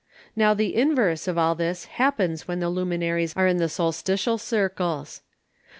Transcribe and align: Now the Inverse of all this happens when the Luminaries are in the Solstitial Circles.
Now 0.35 0.55
the 0.55 0.73
Inverse 0.75 1.27
of 1.27 1.37
all 1.37 1.53
this 1.53 1.85
happens 1.85 2.47
when 2.47 2.59
the 2.59 2.71
Luminaries 2.71 3.35
are 3.37 3.45
in 3.45 3.57
the 3.57 3.69
Solstitial 3.69 4.39
Circles. 4.39 5.21